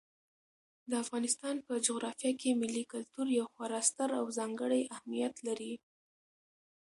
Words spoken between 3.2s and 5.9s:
یو خورا ستر او ځانګړی اهمیت لري.